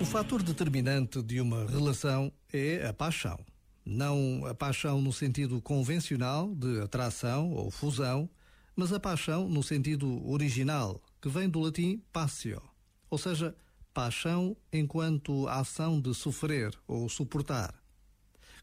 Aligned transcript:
O 0.00 0.04
fator 0.04 0.42
determinante 0.42 1.22
de 1.22 1.40
uma 1.40 1.64
relação 1.66 2.32
é 2.52 2.86
a 2.86 2.92
paixão. 2.92 3.38
Não 3.84 4.44
a 4.46 4.54
paixão 4.54 5.00
no 5.00 5.12
sentido 5.12 5.60
convencional 5.60 6.54
de 6.54 6.80
atração 6.80 7.52
ou 7.52 7.70
fusão, 7.70 8.28
mas 8.76 8.92
a 8.92 9.00
paixão 9.00 9.48
no 9.48 9.62
sentido 9.62 10.28
original, 10.28 11.00
que 11.20 11.28
vem 11.28 11.48
do 11.48 11.60
latim 11.60 12.02
passio, 12.12 12.62
ou 13.10 13.18
seja, 13.18 13.54
paixão 13.92 14.56
enquanto 14.72 15.46
ação 15.48 16.00
de 16.00 16.14
sofrer 16.14 16.72
ou 16.86 17.08
suportar. 17.08 17.74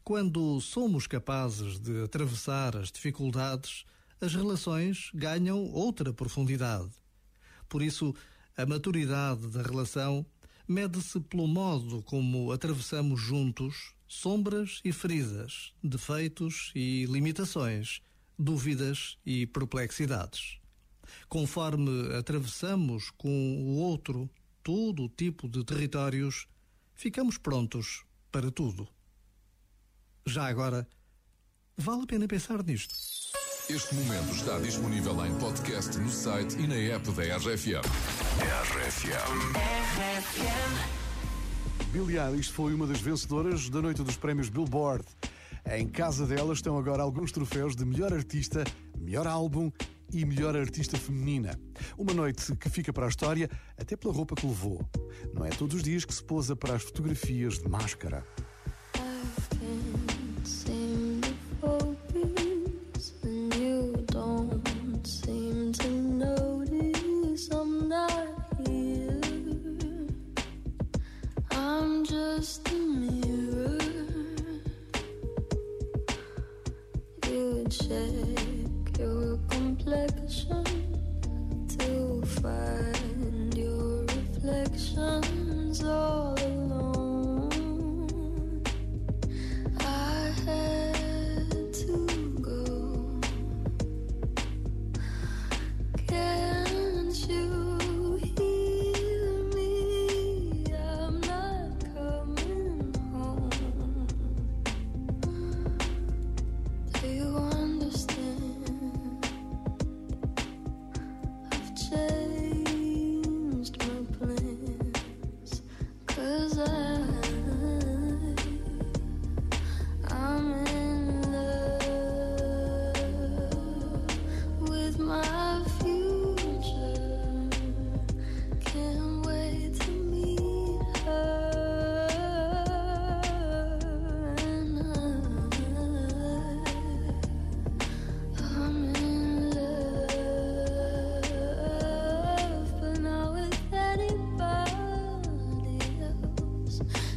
Quando 0.02 0.60
somos 0.60 1.06
capazes 1.06 1.78
de 1.78 2.02
atravessar 2.02 2.76
as 2.76 2.90
dificuldades, 2.90 3.84
as 4.20 4.34
relações 4.34 5.10
ganham 5.14 5.64
outra 5.72 6.12
profundidade. 6.12 6.90
Por 7.68 7.82
isso, 7.82 8.14
a 8.56 8.66
maturidade 8.66 9.48
da 9.48 9.62
relação 9.62 10.26
mede-se 10.68 11.18
pelo 11.20 11.48
modo 11.48 12.02
como 12.02 12.52
atravessamos 12.52 13.20
juntos 13.20 13.94
sombras 14.06 14.80
e 14.84 14.92
feridas, 14.92 15.72
defeitos 15.82 16.72
e 16.74 17.06
limitações, 17.06 18.02
dúvidas 18.38 19.16
e 19.24 19.46
perplexidades. 19.46 20.58
Conforme 21.28 22.14
atravessamos 22.14 23.10
com 23.10 23.62
o 23.62 23.76
outro 23.78 24.28
todo 24.62 25.04
o 25.04 25.08
tipo 25.08 25.48
de 25.48 25.64
territórios, 25.64 26.46
ficamos 26.94 27.38
prontos 27.38 28.04
para 28.30 28.50
tudo. 28.50 28.86
Já 30.26 30.46
agora, 30.46 30.88
vale 31.76 32.02
a 32.02 32.06
pena 32.06 32.28
pensar 32.28 32.62
nisto. 32.62 32.94
Este 33.72 33.94
momento 33.94 34.34
está 34.34 34.58
disponível 34.58 35.24
em 35.24 35.32
podcast 35.38 35.96
no 35.96 36.10
site 36.10 36.58
e 36.58 36.66
na 36.66 36.74
app 36.74 37.08
da 37.12 37.22
RFM. 37.36 37.86
RFM. 38.66 39.30
Billie 41.92 42.18
Eilish 42.18 42.50
foi 42.50 42.74
uma 42.74 42.84
das 42.84 43.00
vencedoras 43.00 43.70
da 43.70 43.80
noite 43.80 44.02
dos 44.02 44.16
prémios 44.16 44.48
Billboard. 44.48 45.04
Em 45.70 45.86
casa 45.86 46.26
dela 46.26 46.52
estão 46.52 46.76
agora 46.76 47.04
alguns 47.04 47.30
troféus 47.30 47.76
de 47.76 47.84
melhor 47.84 48.12
artista, 48.12 48.64
melhor 48.98 49.28
álbum 49.28 49.70
e 50.12 50.24
melhor 50.24 50.56
artista 50.56 50.98
feminina. 50.98 51.56
Uma 51.96 52.12
noite 52.12 52.56
que 52.56 52.68
fica 52.68 52.92
para 52.92 53.06
a 53.06 53.08
história 53.08 53.48
até 53.78 53.96
pela 53.96 54.12
roupa 54.12 54.34
que 54.34 54.48
levou. 54.48 54.84
Não 55.32 55.46
é 55.46 55.50
todos 55.50 55.76
os 55.76 55.82
dias 55.84 56.04
que 56.04 56.12
se 56.12 56.24
pousa 56.24 56.56
para 56.56 56.74
as 56.74 56.82
fotografias 56.82 57.60
de 57.60 57.68
máscara. 57.68 58.26
Find 82.42 83.54
your 83.56 84.04
reflections. 84.04 85.84
All 85.84 86.19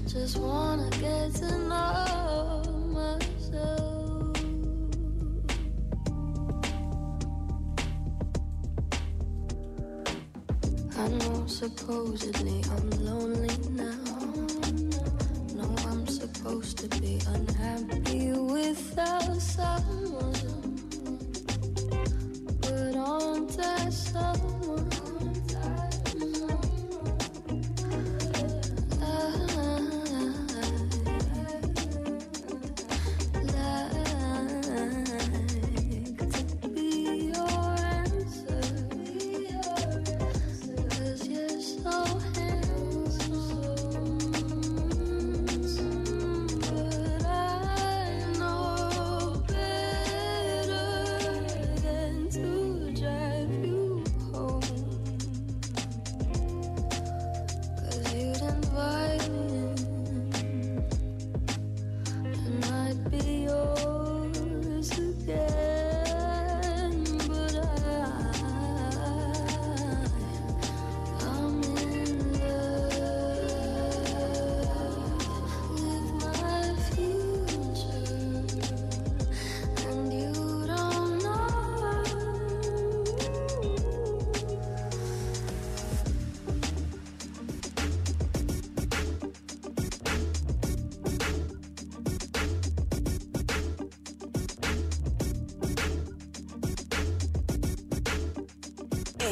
Just 0.07 0.38
wanna 0.38 0.90
get 1.01 1.34
to 1.35 1.57
know 1.69 2.63
myself. 2.94 4.38
I 10.97 11.07
know 11.09 11.47
supposedly 11.47 12.63
I'm 12.72 12.90
lonely 13.06 13.57
now. 13.72 13.96
No, 15.56 15.75
I'm 15.90 16.07
supposed 16.07 16.78
to 16.79 16.88
be 17.02 17.19
unhappy 17.28 18.31
without 18.34 19.41
someone. 19.41 20.53